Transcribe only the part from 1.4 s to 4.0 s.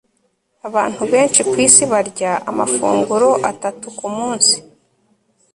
kwisi barya amafunguro atatu